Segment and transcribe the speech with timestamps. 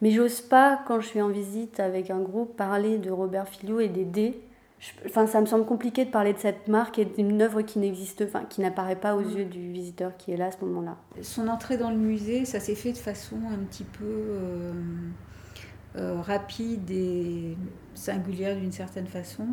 [0.00, 3.80] Mais j'ose pas, quand je suis en visite avec un groupe, parler de Robert Filliou
[3.80, 4.40] et des dés.
[5.06, 8.22] Enfin, ça me semble compliqué de parler de cette marque et d'une œuvre qui n'existe,
[8.22, 9.36] enfin, qui n'apparaît pas aux mm.
[9.36, 10.96] yeux du visiteur qui est là à ce moment-là.
[11.22, 14.72] Son entrée dans le musée, ça s'est fait de façon un petit peu euh,
[15.96, 17.56] euh, rapide et
[17.94, 19.46] singulière d'une certaine façon.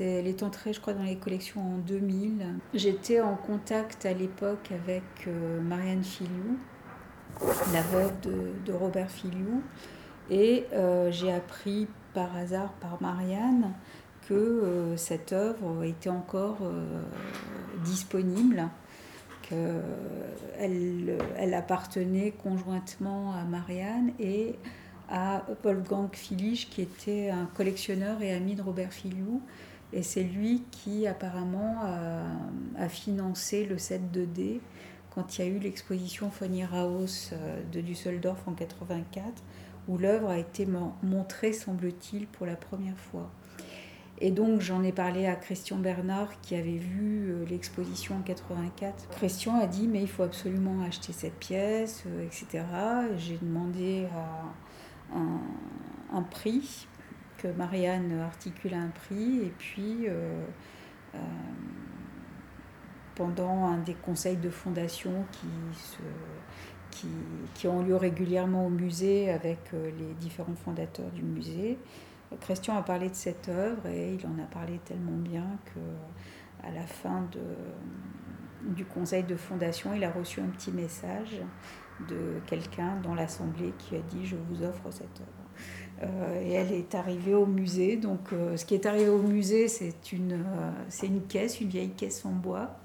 [0.00, 2.46] Elle est entrée, je crois, dans les collections en 2000.
[2.72, 6.58] J'étais en contact à l'époque avec euh, Marianne Filiou,
[7.72, 8.12] la veuve
[8.64, 9.62] de, Robert Filiou,
[10.30, 13.72] et euh, j'ai appris par hasard par Marianne
[14.28, 16.58] que euh, cette œuvre était encore
[17.84, 18.68] disponible,
[19.42, 24.56] qu'elle elle appartenait conjointement à Marianne et
[25.08, 29.42] à Wolfgang Filich, qui était un collectionneur et ami de Robert Filiou,
[29.92, 31.78] et c'est lui qui apparemment
[32.78, 34.60] a, financé le set 2D
[35.10, 39.42] quand il y a eu l'exposition Fonny Raus euh, de Düsseldorf en 84,
[39.88, 40.66] où l'œuvre a été
[41.02, 43.30] montrée, semble-t-il, pour la première fois.
[44.22, 49.08] Et donc j'en ai parlé à Christian Bernard qui avait vu euh, l'exposition en 84.
[49.10, 52.64] Christian a dit mais il faut absolument acheter cette pièce, euh, etc.
[53.16, 54.06] J'ai demandé
[55.14, 56.86] un, prix
[57.38, 60.06] que Marianne articule un prix et puis
[63.14, 66.02] pendant un des conseils de fondation qui, se,
[66.90, 67.08] qui,
[67.54, 71.78] qui, ont lieu régulièrement au musée avec euh, les différents fondateurs du musée,
[72.40, 75.80] Christian a parlé de cette œuvre et il en a parlé tellement bien que
[76.66, 81.40] à la fin de, du conseil de fondation, il a reçu un petit message
[82.08, 85.40] de quelqu'un dans l'assemblée qui a dit je vous offre cette œuvre.
[86.02, 87.96] Euh, et elle est arrivée au musée.
[87.96, 90.44] Donc, euh, ce qui est arrivé au musée, c'est une,
[90.88, 92.79] c'est une caisse, une vieille caisse en bois.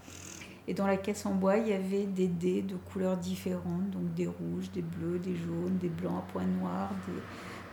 [0.68, 4.14] Et dans la caisse en bois, il y avait des dés de couleurs différentes, donc
[4.16, 6.92] des rouges, des bleus, des jaunes, des blancs à points noirs,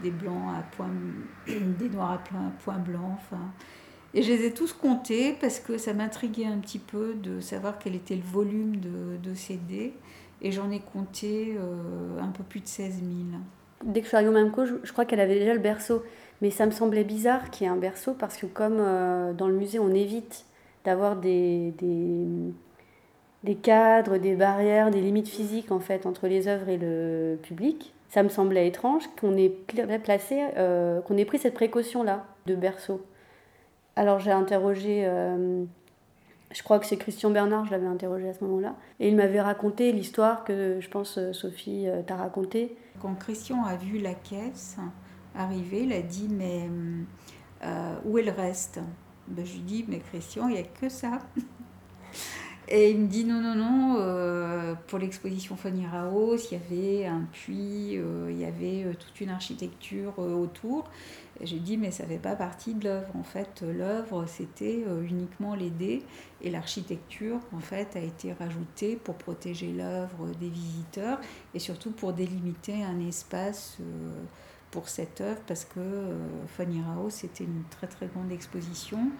[0.02, 0.90] des, blancs à points,
[1.46, 3.16] des noirs à points, points blancs.
[3.16, 3.52] Enfin,
[4.14, 7.78] et je les ai tous comptés parce que ça m'intriguait un petit peu de savoir
[7.78, 9.94] quel était le volume de, ces dés.
[10.42, 11.56] Et j'en ai compté
[12.20, 13.04] un peu plus de 16 000
[13.84, 16.02] dès que je suis arrivée au Mamco, je, crois qu'elle avait déjà le berceau.
[16.41, 19.47] Mais ça me semblait bizarre qu'il y ait un berceau parce que comme euh, dans
[19.47, 20.44] le musée, on évite
[20.84, 22.26] d'avoir des, des,
[23.44, 27.94] des, cadres, des barrières, des limites physiques en fait entre les œuvres et le public,
[28.08, 29.50] ça me semblait étrange qu'on ait
[30.03, 33.04] placé, euh, qu'on ait pris cette précaution-là de berceau.
[33.97, 35.64] Alors j'ai interrogé, euh,
[36.50, 39.41] je crois que c'est Christian Bernard, je l'avais interrogé à ce moment-là, et il m'avait
[39.41, 44.76] raconté l'histoire que je pense Sophie t'a racontée quand Christian a vu la caisse
[45.34, 46.69] arriver, il a dit Mais
[47.64, 48.81] euh, où est le reste?
[49.26, 51.19] Ben, Je lui dis Mais Christian, il n'y a que ça.
[52.75, 57.06] Et il me dit non, non, non, euh, pour l'exposition Fanny Raos, il y avait
[57.06, 60.84] un puits, euh, il y avait toute une architecture autour.
[61.43, 63.15] J'ai dit, mais ça ne fait pas partie de l'œuvre.
[63.15, 66.03] En fait, l'œuvre, c'était uniquement les dés.
[66.41, 71.21] Et l'architecture, en fait, a été rajoutée pour protéger l'œuvre des visiteurs
[71.53, 73.77] et surtout pour délimiter un espace
[74.71, 75.81] pour cette œuvre parce que
[76.56, 76.81] Fanny
[77.11, 79.11] c'était une très très grande exposition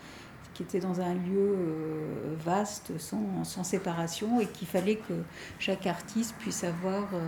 [0.55, 5.15] qui était dans un lieu euh, vaste, sans, séparation, et qu'il fallait que
[5.59, 7.20] chaque artiste puisse avoir euh,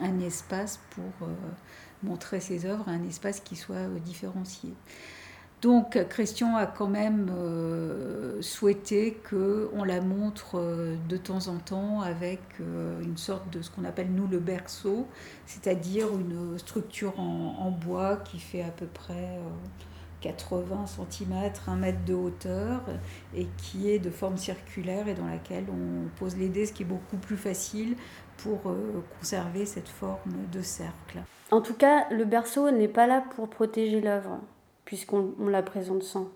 [0.00, 1.32] un espace pour euh,
[2.02, 4.70] montrer ses œuvres, un espace qui soit différencié.
[5.62, 7.30] Donc Christian a quand même
[8.40, 14.10] souhaité qu'on la montre de temps en temps avec une sorte de ce qu'on appelle
[14.10, 15.06] nous le berceau,
[15.44, 19.38] c'est-à-dire une structure en, bois qui fait à peu près
[20.20, 21.34] 80 cm,
[21.66, 22.82] 1 mètre de hauteur,
[23.34, 26.82] et qui est de forme circulaire et dans laquelle on pose les dés, ce qui
[26.82, 27.96] est beaucoup plus facile
[28.36, 31.20] pour euh, conserver cette forme de cercle.
[31.50, 34.40] En tout cas, le berceau n'est pas là pour protéger l'œuvre,
[34.84, 36.28] puisqu'on la présente sans.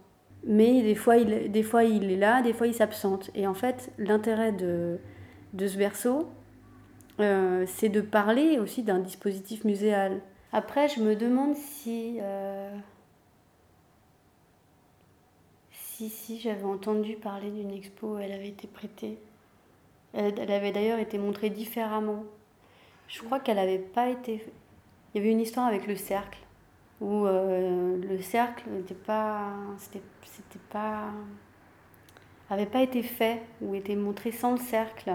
[0.47, 3.31] Mais des fois, il, des fois, il est là, des fois, il s'absente.
[3.34, 4.99] Et en fait, l'intérêt de,
[5.55, 6.28] de ce berceau,
[7.21, 10.21] euh, c'est de parler aussi d'un dispositif muséal.
[10.53, 12.19] Après, je me demande si...
[12.20, 12.75] Euh,
[15.96, 19.17] si, si, j'avais entendu parler d'une expo elle avait été prêtée.
[20.12, 22.25] Elle, avait d'ailleurs été montrée différemment.
[23.06, 24.44] Je crois qu'elle n'avait pas été.
[25.14, 26.41] Il y avait une histoire avec le cercle,
[27.00, 29.52] où euh, le cercle n'était pas.
[29.79, 31.12] C'était pas.
[32.50, 35.12] avait pas été fait, ou était montré sans le cercle.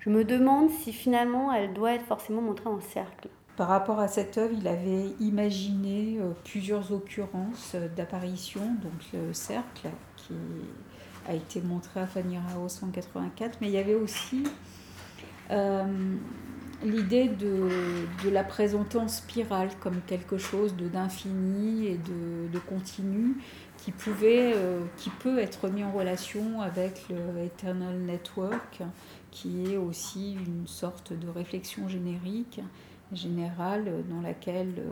[0.00, 3.28] Je me demande si finalement elle doit être forcément montrée en cercle.
[3.56, 9.90] Par rapport à cette œuvre, il avait imaginé euh, plusieurs occurrences d'apparition, donc le cercle,
[10.16, 10.34] qui
[11.28, 14.44] a été montré à Fanny Raos en 84, mais il y avait aussi
[15.50, 15.84] euh,
[16.82, 17.68] l'idée de,
[18.30, 23.36] la présenter en spirale comme quelque chose d'infini et de, continu
[23.76, 28.82] qui, pouvait, euh, qui peut être mis en relation avec le Eternal Network,
[29.30, 32.60] qui est aussi une sorte de réflexion générique
[33.12, 34.90] générale dans laquelle euh,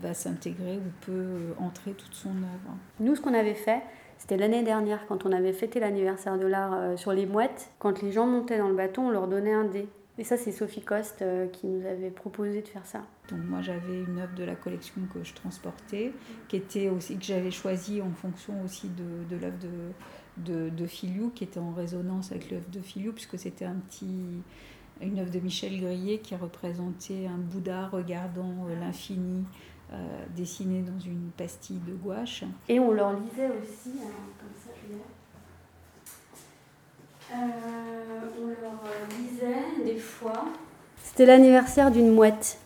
[0.00, 2.76] va s'intégrer ou peut entrer toute son œuvre.
[3.00, 3.82] Nous, ce qu'on avait fait,
[4.18, 7.70] c'était l'année dernière, quand on avait fêté l'anniversaire de l'art euh, sur les mouettes.
[7.78, 9.88] Quand les gens montaient dans le bâton, on leur donnait un dé.
[10.16, 13.02] Et ça, c'est Sophie Coste euh, qui nous avait proposé de faire ça.
[13.30, 16.12] Donc moi, j'avais une œuvre de la collection que je transportais,
[16.48, 20.86] qui était aussi que j'avais choisie en fonction aussi de, de l'œuvre de, de, de,
[20.86, 24.42] Filiou, qui était en résonance avec l'œuvre de Filiou, puisque c'était un petit,
[25.00, 29.44] une œuvre de Michel Grillet qui représentait un Bouddha regardant euh, l'infini,
[29.92, 29.96] euh,
[30.36, 32.44] dessiné dans une pastille de gouache.
[32.68, 34.94] Et on leur lisait aussi, hein, comme ça, je
[37.32, 37.36] euh,
[38.40, 38.80] on leur
[39.18, 40.44] lisait des fois.
[41.02, 42.60] C'était l'anniversaire d'une mouette.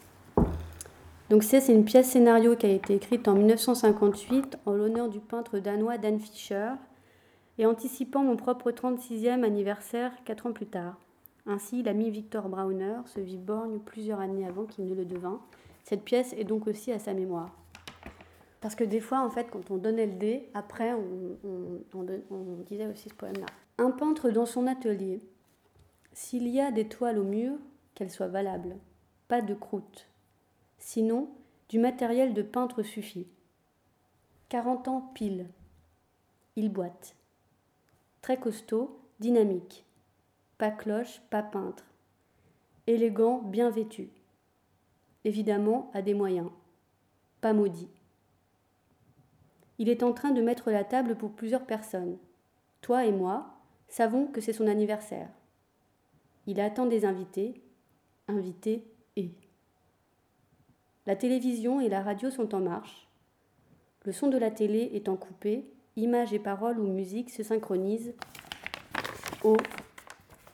[1.30, 5.58] Donc c'est une pièce scénario qui a été écrite en 1958 en l'honneur du peintre
[5.58, 6.70] danois Dan Fischer
[7.58, 10.96] et anticipant mon propre 36e anniversaire quatre ans plus tard.
[11.48, 15.40] Ainsi, l'ami Victor Brauner se vit borgne plusieurs années avant qu'il ne le devint.
[15.82, 17.50] Cette pièce est donc aussi à sa mémoire.
[18.60, 23.08] Parce que des fois, en fait, quand on donnait le dé, après, on disait aussi
[23.08, 23.46] ce poème-là.
[23.78, 25.22] Un peintre dans son atelier.
[26.12, 27.54] S'il y a des toiles au mur,
[27.94, 28.76] qu'elles soient valables,
[29.26, 30.06] pas de croûte.
[30.78, 31.30] Sinon,
[31.70, 33.26] du matériel de peintre suffit.
[34.50, 35.46] 40 ans pile.
[36.56, 37.14] Il boite.
[38.20, 39.86] Très costaud, dynamique.
[40.58, 41.84] Pas cloche, pas peintre.
[42.88, 44.10] Élégant, bien vêtu.
[45.24, 46.50] Évidemment, à des moyens.
[47.40, 47.88] Pas maudit.
[49.78, 52.18] Il est en train de mettre la table pour plusieurs personnes.
[52.80, 53.54] Toi et moi,
[53.88, 55.28] savons que c'est son anniversaire.
[56.48, 57.62] Il attend des invités,
[58.26, 58.84] invités
[59.14, 59.30] et.
[61.06, 63.08] La télévision et la radio sont en marche.
[64.04, 68.14] Le son de la télé étant coupé, images et paroles ou musique se synchronisent.
[69.44, 69.56] Oh,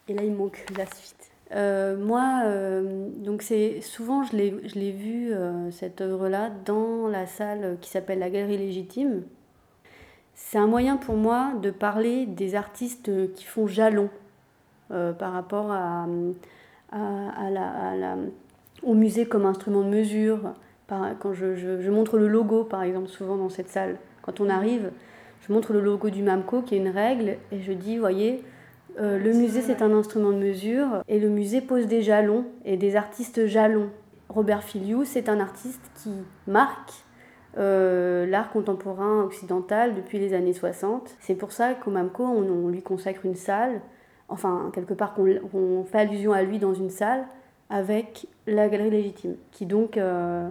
[0.09, 1.31] et là il manque la suite.
[1.53, 7.77] Euh, moi, euh, donc c'est souvent je l'ai vu euh, cette œuvre-là dans la salle
[7.81, 9.23] qui s'appelle la Galerie Légitime,
[10.35, 14.11] c'est un moyen pour moi de parler des artistes qui font jalon
[14.89, 16.07] par rapport à,
[16.93, 18.17] à, la,
[18.83, 20.55] au musée comme instrument de mesure.
[20.89, 24.91] quand je, je, montre le logo, par exemple, souvent dans cette salle, quand on arrive,
[25.47, 28.43] je montre le logo du MAMCO qui est une règle et je dis, voyez,
[29.01, 32.77] euh, le musée c'est un instrument de mesure et le musée pose des jalons et
[32.77, 33.91] des artistes jalons.
[34.29, 36.11] Robert Filiou, c'est un artiste qui
[36.47, 36.93] marque
[37.59, 41.17] euh, l'art contemporain occidental depuis les années 60.
[41.21, 43.81] C'est pour ça qu'au MAMCO, on, lui consacre une salle,
[44.29, 47.27] enfin, quelque part qu'on fait allusion à lui dans une salle,
[47.71, 50.49] avec la galerie légitime, qui donc, euh,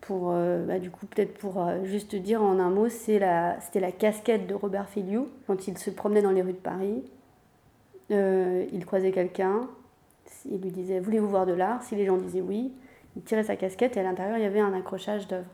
[0.00, 4.46] pour, bah, du coup, peut-être pour juste dire en un mot, c'était la, la casquette
[4.46, 7.02] de Robert Filiou quand il se promenait dans les rues de Paris.
[8.10, 9.68] Il croisait quelqu'un,
[10.50, 11.82] il lui disait Voulez-vous voir de l'art?
[11.82, 12.72] Si les gens disaient oui,
[13.16, 15.44] il tirait sa casquette et à l'intérieur il y avait un accrochage d'œuvres.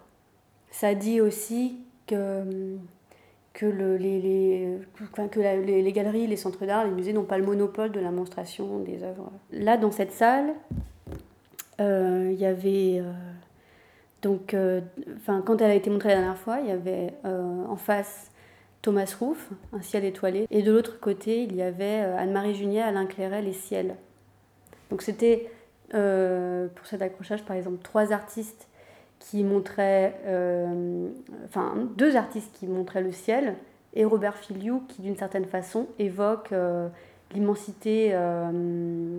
[0.70, 2.76] Ça dit aussi que,
[3.52, 4.78] que, le, les, les,
[5.30, 8.80] que les, galeries, les centres d'art, les musées n'ont pas le monopole de la monstration
[8.80, 9.30] des œuvres.
[9.52, 10.54] Là, dans cette salle,
[11.80, 13.00] euh, il y avait.
[13.00, 13.12] Euh,
[14.22, 14.80] donc, euh,
[15.26, 18.30] quand elle a été montrée la dernière fois, il y avait en face
[18.84, 23.06] Thomas Rouff, Un ciel étoilé, et de l'autre côté, il y avait Anne-Marie Junier, Alain
[23.06, 23.96] Clairet, Les ciels.
[24.90, 25.50] Donc, c'était
[25.90, 28.68] pour cet accrochage, par exemple, trois artistes
[29.30, 31.08] qui montrait, euh,
[31.46, 33.56] enfin deux artistes qui montraient le ciel,
[33.94, 36.88] et Robert Filiou qui d'une certaine façon évoque euh,
[37.32, 39.18] l'immensité, euh,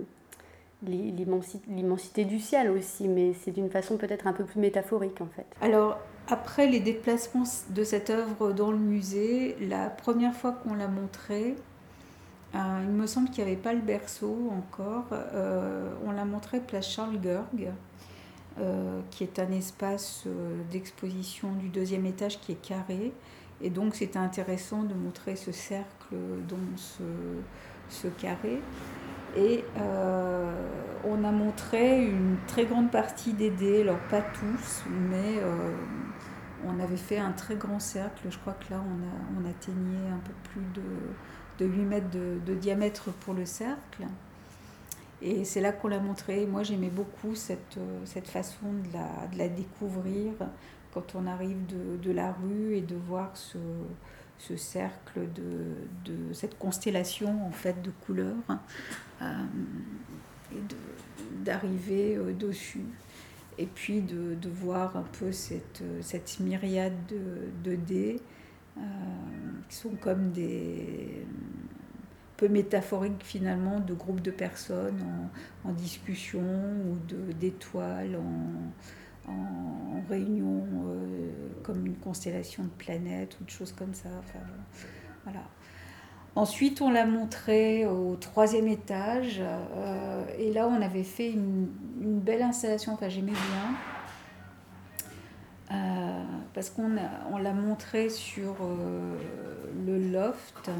[0.84, 5.46] l'immensité du ciel aussi, mais c'est d'une façon peut-être un peu plus métaphorique en fait.
[5.60, 10.88] Alors après les déplacements de cette œuvre dans le musée, la première fois qu'on l'a
[10.88, 11.56] montrée,
[12.54, 15.06] il me semble qu'il n'y avait pas le berceau encore.
[16.04, 17.70] on l'a montré place Charles Gerg.
[18.58, 23.12] Euh, qui est un espace euh, d'exposition du deuxième étage qui est carré.
[23.60, 26.14] Et donc c'était intéressant de montrer ce cercle
[26.48, 26.56] dans
[27.90, 28.60] ce carré.
[29.36, 30.52] Et euh,
[31.04, 35.40] on a montré une très grande partie des dés, alors pas tous, mais
[36.64, 38.26] on avait fait un très grand cercle.
[38.30, 42.10] Je crois que là on, a, on atteignait un peu plus de, de 8 mètres
[42.10, 44.06] de, de diamètre pour le cercle.
[45.22, 46.46] Et c'est là qu'on l'a montré.
[46.46, 50.32] Moi, j'aimais beaucoup cette, euh, cette façon de la, de la, découvrir
[50.92, 53.58] quand on arrive de, de, la rue et de voir ce,
[54.38, 58.34] ce cercle de, de, cette constellation en fait de couleurs.
[59.22, 59.24] Euh,
[60.52, 60.74] et
[61.44, 62.84] d'arriver dessus.
[63.58, 66.92] Et puis de, de, voir un peu cette, cette myriade
[67.64, 68.20] de, dés
[69.68, 71.26] qui sont comme des
[72.36, 75.02] peu métaphoriques finalement de groupes de personnes
[75.64, 76.96] en, en discussion ou
[77.32, 78.70] d'étoiles en,
[79.28, 80.64] en, réunion
[81.64, 84.08] comme une constellation de planètes ou de choses comme ça.
[84.20, 84.38] Enfin,
[85.24, 85.42] voilà.
[86.36, 89.40] Ensuite, on l'a montré au troisième étage.
[89.40, 91.66] Euh, et là, on avait fait une,
[91.98, 92.92] belle installation.
[92.92, 93.74] Enfin, j'aimais bien.
[95.72, 96.90] Euh, parce qu'on
[97.32, 99.16] on l'a montré sur euh,
[99.86, 100.70] le loft.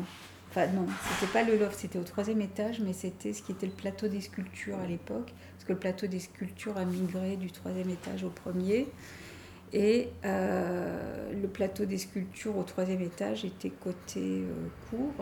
[0.50, 0.86] Enfin, non,
[1.18, 4.08] c'était pas le loft, c'était au troisième étage, mais c'était ce qui était le plateau
[4.08, 5.32] des sculptures à l'époque.
[5.66, 8.86] Que le plateau des sculptures a migré du troisième étage au premier.
[9.72, 15.12] Et euh, le plateau des sculptures au troisième étage était côté euh, cour.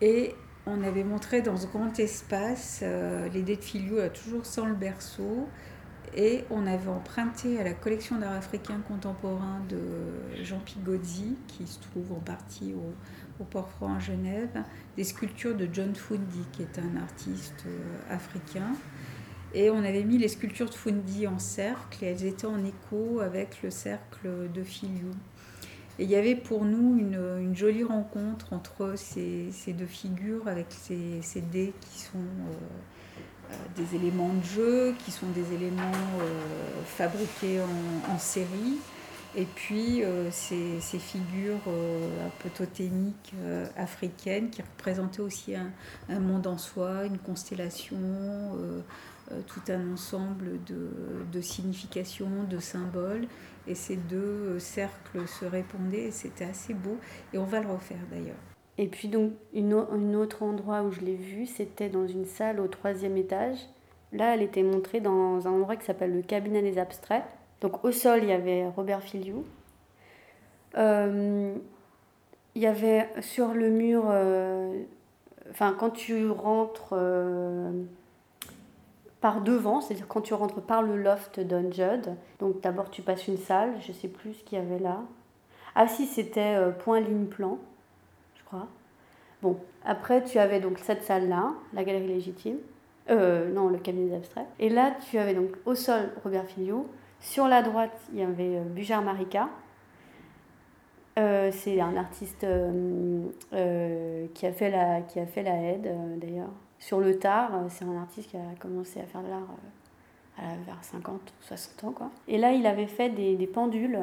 [0.00, 0.34] Et
[0.66, 4.74] on avait montré dans ce grand espace euh, les dés de Filiou, toujours sans le
[4.74, 5.46] berceau.
[6.16, 11.78] Et on avait emprunté à la collection d'art africain contemporain de Jean Pigozzi, qui se
[11.78, 14.62] trouve en partie au, Port-Franc à Genève,
[14.96, 17.66] des sculptures de John Fundy, qui est un artiste
[18.08, 18.72] africain.
[19.52, 23.20] Et on avait mis les sculptures de Fundi en cercle et elles étaient en écho
[23.20, 25.10] avec le cercle de Filiou.
[25.98, 31.40] Et il y avait pour nous une, jolie rencontre entre ces, deux figures avec ces,
[31.52, 32.80] dés qui sont euh, euh,
[33.76, 35.82] des éléments de jeu, qui sont des éléments
[36.20, 37.60] euh, fabriqués
[38.08, 38.78] en, série.
[39.38, 43.34] Et puis ces, ces, figures un peu totémiques
[43.76, 47.98] africaines qui représentaient aussi un, monde en soi, une constellation,
[49.32, 50.90] euh, tout un ensemble de,
[51.32, 53.26] de, significations, de symboles.
[53.66, 56.98] Et ces deux cercles se répondaient et c'était assez beau.
[57.32, 58.55] Et on va le refaire d'ailleurs.
[58.78, 62.60] Et puis donc, une, un autre endroit où je l'ai vu, c'était dans une salle
[62.60, 63.58] au troisième étage.
[64.12, 67.24] Là, elle était montrée dans un endroit qui s'appelle le cabinet des abstraits.
[67.60, 69.44] Donc au sol, il y avait Robert Filiou.
[70.76, 71.54] Euh,
[72.54, 74.82] il y avait sur le mur, euh,
[75.50, 77.70] enfin quand tu rentres euh,
[79.20, 81.64] par devant, c'est-à-dire quand tu rentres par le loft d'un
[82.38, 85.02] Donc d'abord tu passes une salle, je sais plus ce qu'il y avait là.
[85.74, 87.58] Ah si, c'était point ligne plan,
[89.42, 92.56] Bon, après tu avais donc cette salle-là, la galerie légitime.
[93.08, 94.46] Euh, non, le cabinet d'abstrait.
[94.58, 96.86] Et là, tu avais donc au sol Robert Filiou.
[97.20, 99.48] Sur la droite, il y avait euh, Bujar Marika.
[101.18, 102.46] Euh, c'est un artiste
[104.34, 106.50] qui, a fait la, qui aide, d'ailleurs.
[106.78, 109.48] Sur le tard, c'est un artiste qui a commencé à faire de l'art
[110.66, 111.92] vers 50, 60 ans.
[111.92, 112.10] Quoi.
[112.28, 113.98] Et là, il avait fait des, des pendules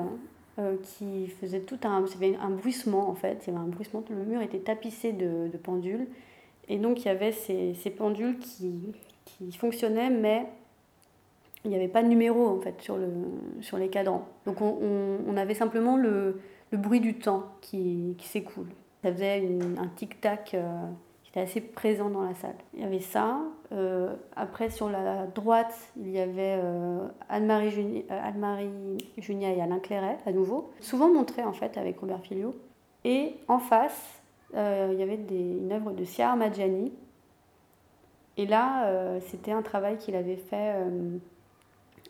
[0.60, 2.06] euh, qui faisaient tout un,
[2.42, 3.44] un bruissement en fait.
[3.46, 6.08] Il y avait un bruissement, le mur était tapissé de, pendules.
[6.70, 8.94] Et donc, il y avait ces, ces pendules qui,
[9.26, 10.46] qui fonctionnaient, mais
[11.66, 13.10] il n'y avait pas de numéro en fait sur, le,
[13.62, 14.28] sur les cadrans.
[14.46, 14.78] Donc on,
[15.28, 16.40] on, avait simplement le,
[16.72, 18.68] le, bruit du temps qui, qui s'écoule.
[19.02, 20.86] Ça faisait un tic-tac euh,
[21.42, 22.56] assez présent dans la salle.
[22.76, 23.40] Il y avait ça.
[23.72, 30.20] Euh, après, sur la droite, il y avait euh, Anne-Marie euh, Junia et Alain Clairet,
[30.28, 32.56] à nouveau, souvent montré en fait avec Robert Filio.
[33.04, 34.22] Et en face,
[34.54, 36.94] il y avait une œuvre de Siar Madjani.
[38.38, 40.76] Et là, c'était un travail qu'il avait fait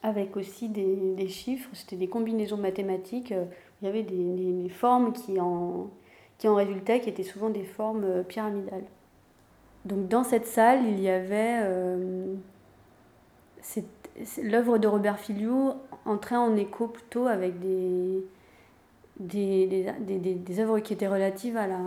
[0.03, 3.31] avec aussi des, chiffres, c'était des combinaisons mathématiques.
[3.81, 5.89] il y avait des formes qui en,
[6.37, 8.85] qui en résultaient, qui étaient souvent des formes pyramidales.
[9.85, 12.35] Donc dans cette salle, il y avait euh,
[14.41, 15.73] l'œuvre de Robert Filiou
[16.05, 18.23] entrait en écho plutôt avec des,
[19.19, 21.79] des, des, des, des œuvres qui étaient relatives à la,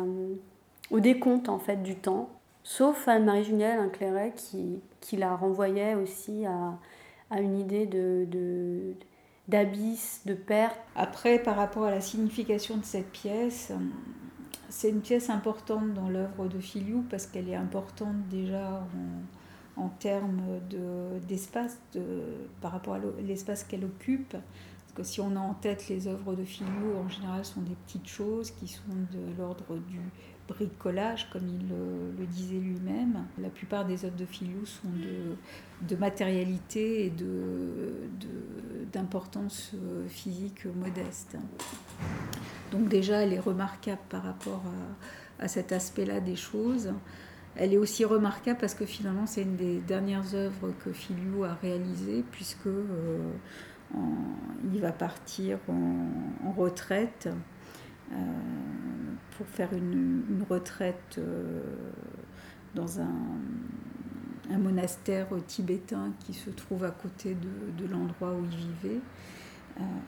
[0.91, 2.29] au décompte en fait du temps,
[2.63, 6.75] sauf Anne-Marie Juniel, un clairet, qui, qui la renvoyait aussi à,
[7.31, 8.95] à une idée de, de
[9.49, 10.77] d'abysse, de perte.
[10.97, 13.73] Après, par rapport à la signification de cette pièce,
[14.69, 18.87] c'est une pièce importante dans l'œuvre de Filiou parce qu'elle est importante déjà
[19.77, 20.43] en, en termes
[21.29, 22.03] d'espace de,
[22.61, 24.33] par rapport à l'espace qu'elle occupe.
[24.33, 27.75] Parce que si on a en tête les œuvres de Filiou, en général, sont des
[27.87, 28.83] petites choses qui sont
[29.13, 30.01] de l'ordre du
[30.49, 33.25] bricolage, comme il le, disait lui-même.
[33.39, 37.13] La plupart des œuvres de Filiou sont de, de matérialité et
[38.93, 41.37] d'importance euh, physique modeste.
[42.73, 44.63] Donc déjà, elle est remarquable par rapport
[45.39, 46.93] à, cet aspect-là des choses.
[47.57, 51.55] Elle est aussi remarquable parce que finalement, c'est une des dernières œuvres que Filiou a
[51.55, 53.19] réalisées, puisque euh,
[54.65, 57.29] va partir en, retraite
[59.37, 61.63] pour faire une, retraite euh,
[62.75, 69.01] dans un, monastère tibétain qui se trouve à côté de, l'endroit où il vivait.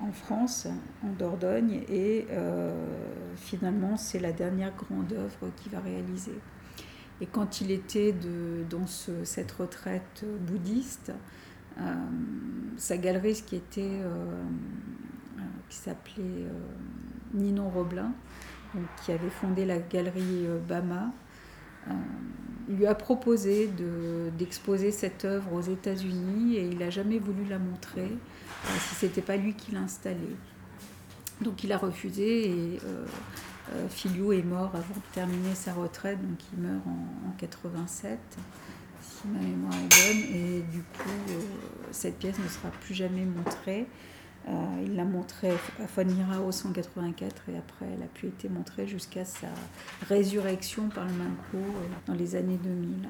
[0.01, 0.69] en France,
[1.05, 2.29] en Dordogne, et
[3.37, 6.39] finalement c'est la dernière grande œuvre qu'il va réaliser.
[7.21, 8.15] Et quand il était
[8.71, 11.13] dans cette retraite bouddhiste,
[11.81, 11.95] euh,
[12.77, 14.43] sa galerie, qui était euh,
[15.39, 16.47] euh, qui s'appelait
[17.35, 18.13] Ninon Roblin,
[19.03, 21.13] qui avait fondé la galerie Bama,
[22.69, 23.71] il lui a proposé
[24.37, 28.13] d'exposer cette œuvre aux États-Unis et il n'a jamais voulu la montrer
[28.81, 30.37] si ce n'était pas lui qui l'installait.
[31.41, 36.39] Donc il a refusé et euh, Filiou est mort avant de terminer sa retraite, donc
[36.53, 38.19] il meurt en, 87,
[39.03, 40.35] si ma mémoire est bonne.
[40.35, 41.41] Et du coup, euh,
[41.91, 43.87] cette pièce ne sera plus jamais montrée.
[44.49, 44.53] Euh,
[44.85, 45.53] il l'a montrée
[45.83, 49.49] à Fonira au 184 et après elle a pu être montrée jusqu'à sa
[50.09, 51.59] résurrection par le Manco
[52.07, 53.09] dans les années 2000.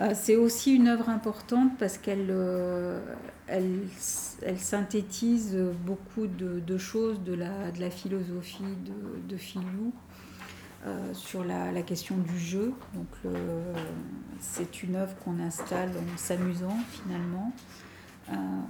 [0.00, 3.00] Euh, c'est aussi une œuvre importante parce qu'elle euh,
[3.48, 3.80] elle,
[4.42, 9.40] elle, synthétise beaucoup de, choses de la, philosophie de, de
[10.86, 12.72] euh, sur la, la, question du jeu.
[12.94, 13.08] Donc
[14.38, 17.52] c'est une œuvre qu'on installe en s'amusant finalement.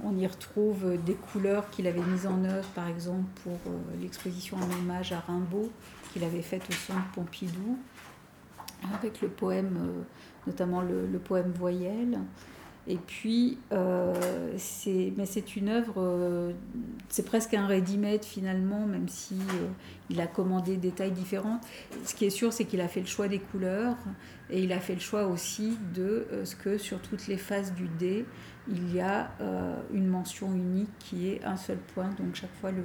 [0.03, 3.57] On y retrouve des couleurs qu'il avait mises en œuvre, par exemple pour
[3.99, 5.69] l'exposition en hommage à Rimbaud
[6.13, 7.77] qu'il avait faite au centre Pompidou,
[8.93, 10.05] avec le poème
[10.49, 12.19] notamment le, poème Voyelle.
[12.87, 14.51] Et puis, euh,
[15.15, 16.53] mais c'est une œuvre, euh,
[17.07, 19.67] c'est presque un ready-made finalement, même si euh,
[20.09, 21.61] il a commandé des tailles différentes.
[22.03, 23.95] Ce qui est sûr, c'est qu'il a fait le choix des couleurs
[24.49, 27.87] et il a fait le choix aussi de ce que sur toutes les faces du
[27.99, 28.25] dé,
[28.67, 29.31] il y a
[29.93, 32.83] une mention unique qui est un seul point, donc chaque fois le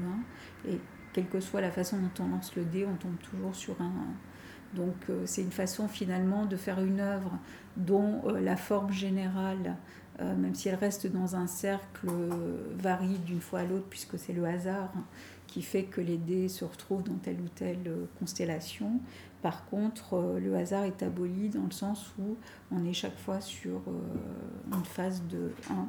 [0.66, 0.70] 1.
[0.72, 0.80] Et
[1.12, 3.86] quelle que soit la façon dont on lance le dé, on tombe toujours sur un
[3.86, 3.90] 1.
[4.74, 7.38] Donc euh, c'est une façon finalement de faire une œuvre
[7.76, 9.76] dont euh, la forme générale,
[10.20, 12.08] euh, même si elle reste dans un cercle,
[12.76, 14.92] varie d'une fois à l'autre puisque c'est le hasard
[15.54, 17.88] qui fait que les dés se retrouvent dans telle ou telle
[18.18, 18.98] constellation.
[19.40, 22.36] Par contre, le hasard est aboli dans le sens où
[22.72, 23.82] on est chaque fois sur
[24.72, 25.86] une phase de 1.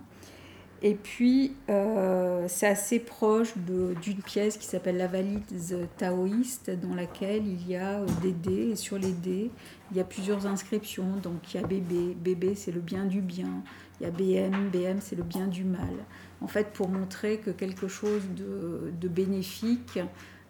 [0.82, 7.48] Et puis, euh, c'est assez proche d'une pièce qui s'appelle La valise taoïste, dans laquelle
[7.48, 9.50] il y a euh, des dés, et sur les dés,
[9.90, 11.16] il y a plusieurs inscriptions.
[11.24, 13.64] Donc, il y a bébé, bébé c'est le bien du bien.
[14.00, 15.94] Il y a BM, BM c'est le bien du mal.
[16.42, 20.00] En fait, pour montrer que quelque chose de, bénéfique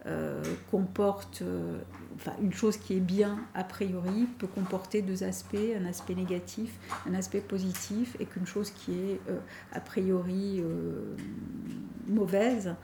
[0.06, 1.80] euh, comporte, euh,
[2.15, 6.71] enfin, une chose qui est bien a priori peut comporter deux aspects, un aspect négatif,
[7.10, 9.39] un aspect positif, et qu'une chose qui est euh,
[9.74, 10.63] a priori
[12.08, 12.76] mauvaise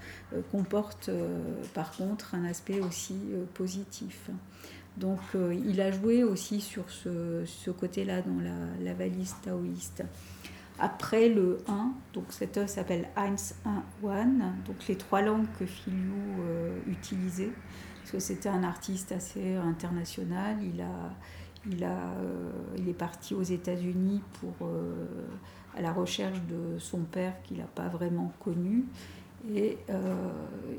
[0.51, 1.11] comporte
[1.75, 3.15] par contre un aspect aussi
[3.53, 4.29] positif.
[4.97, 10.03] Donc il a joué aussi sur ce, ce côté-là dans la, la valise taoïste
[10.81, 11.93] après le 1.
[12.13, 17.51] Donc cette œuvre s'appelle Heinz 1 One, donc les trois langues que Filiou euh, utilisait,
[17.99, 20.57] parce que c'était un artiste assez international.
[20.61, 25.05] Il, a, il, a, euh, il est parti aux États-Unis pour euh,
[25.77, 28.85] à la recherche de son père qu'il n'a pas vraiment connu.
[29.55, 29.77] Et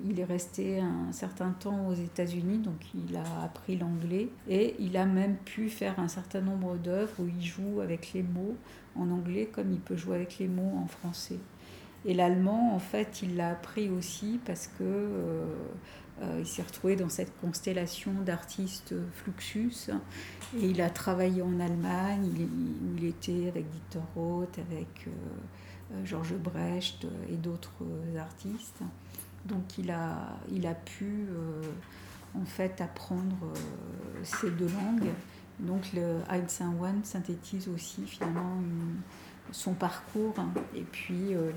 [0.05, 4.29] il est resté un certain temps aux États-Unis, donc il a appris l'anglais.
[4.49, 8.23] Et il a même pu faire un certain nombre d'œuvres où il joue avec les
[8.23, 8.57] mots
[8.97, 11.39] en anglais comme il peut jouer avec les mots en français.
[12.05, 15.45] Et l'allemand, en fait, il l'a appris aussi parce que euh,
[16.23, 19.91] euh, il s'est retrouvé dans cette constellation d'artistes Fluxus
[20.61, 25.11] et il a travaillé en Allemagne où il était avec Dieter Roth, avec euh,
[26.05, 27.85] Georges Brecht et d'autres
[28.19, 28.83] artistes.
[29.45, 31.27] Donc il a, il a pu
[32.35, 33.37] en fait apprendre
[34.23, 35.11] ces deux langues
[35.63, 36.21] donc le
[36.81, 38.61] One synthétise aussi finalement
[39.51, 40.35] son parcours
[40.75, 41.51] et puis euh,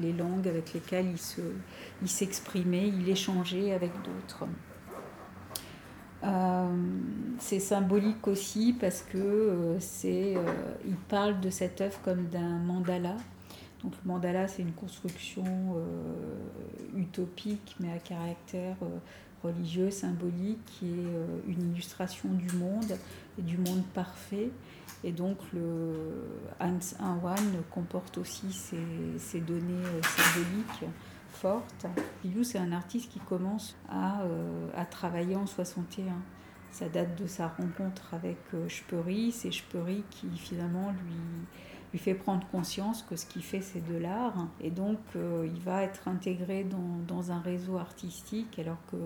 [0.00, 1.14] les, langues avec lesquelles
[2.02, 4.46] il s'exprimait, il, il échangeait avec d'autres.
[6.22, 6.66] Euh,
[7.38, 10.36] c'est symbolique aussi parce que euh, c'est,
[10.86, 13.16] il parle de cette œuvre comme d'un mandala.
[13.82, 15.44] Donc le mandala, c'est une construction
[16.94, 18.76] utopique mais à caractère
[19.42, 22.92] religieux, symbolique, qui est une illustration du monde
[23.42, 24.50] du monde parfait.
[25.02, 27.18] Et donc le Heinz 1
[27.70, 30.84] comporte aussi ces, données euh, symboliques
[31.30, 31.86] fortes.
[32.20, 36.04] Pilou, c'est un artiste qui commence à, euh, à, travailler en 61.
[36.70, 39.32] Ça date de sa rencontre avec euh, Speury.
[39.32, 41.16] C'est Speury qui finalement lui,
[41.92, 44.48] lui fait prendre conscience que ce qu'il fait, c'est de l'art.
[44.60, 48.96] Et donc, il va être intégré dans, dans, un réseau artistique, alors que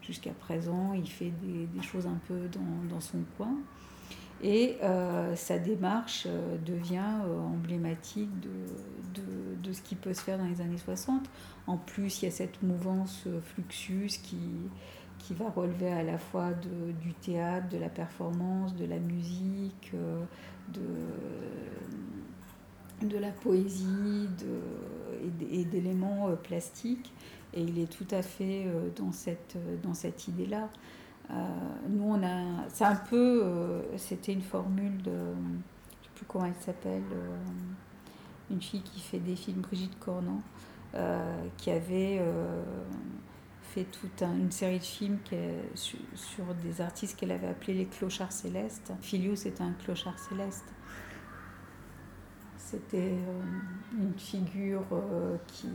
[0.00, 3.54] jusqu'à présent, il fait des, choses un peu dans, dans son coin.
[4.42, 4.78] Et
[5.34, 6.26] sa démarche
[6.64, 7.20] devient
[7.52, 8.48] emblématique de,
[9.20, 11.28] de, de, ce qui peut se faire dans les années 60.
[11.66, 14.38] En plus, il y a cette mouvance Fluxus qui,
[15.20, 19.92] qui va relever à la fois de, du théâtre, de la performance, de la musique,
[20.72, 20.80] de,
[23.02, 24.28] de la poésie
[25.50, 27.12] et d'éléments plastiques.
[27.52, 30.68] Et il est tout à fait dans cette, dans cette idée-là.
[31.32, 31.34] Euh,
[31.88, 32.68] nous, on a.
[32.68, 33.42] C'est un peu.
[33.44, 35.10] Euh, c'était une formule de.
[35.10, 37.02] Je ne sais plus comment elle s'appelle.
[37.12, 37.36] Euh,
[38.50, 40.42] une fille qui fait des films, Brigitte Cornan,
[41.56, 42.20] qui avait
[43.62, 45.18] fait toute une série de films
[45.76, 48.92] sur, des artistes qu'elle avait appelés les clochards célestes.
[49.02, 50.64] Filius c'était un clochard céleste.
[52.70, 55.66] C'était euh, une figure euh, qui,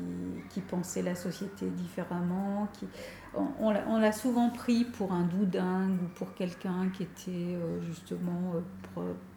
[0.50, 2.70] qui, pensait la société différemment.
[2.72, 2.88] Qui,
[3.34, 8.54] on, on l'a souvent pris pour un doudingue ou pour quelqu'un qui était euh, justement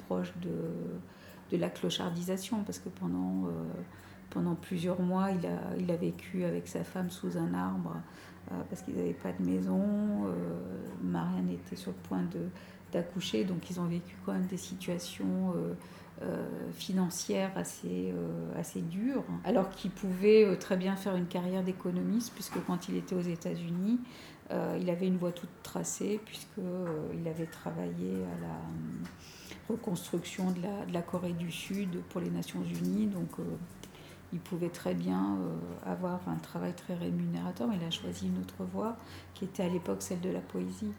[0.07, 3.49] proche de, de, la clochardisation, parce que pendant,
[4.31, 7.97] pendant plusieurs mois, il a, il a vécu avec sa femme sous un arbre,
[8.71, 9.83] parce qu'ils n'avaient pas de maison.
[11.03, 12.23] Marianne était sur le point
[12.92, 15.53] d'accoucher, donc ils ont vécu quand même des situations
[16.72, 22.33] financière assez, euh, assez dure, alors qu'il pouvait euh, très bien faire une carrière d'économiste,
[22.35, 24.00] puisque quand il était aux États-Unis,
[24.81, 28.57] il avait une voie toute tracée, puisqu'il avait travaillé à la
[29.68, 33.09] reconstruction de la, de la, Corée du Sud pour les Nations Unies.
[33.09, 33.28] Donc,
[34.33, 35.37] il pouvait très bien
[35.85, 38.96] avoir un travail très rémunérateur, mais il a choisi une autre voie,
[39.35, 40.92] qui était à l'époque celle de la poésie.